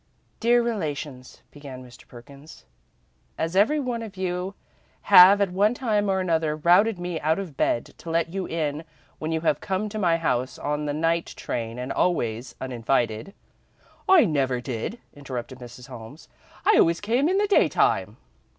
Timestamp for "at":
5.39-5.51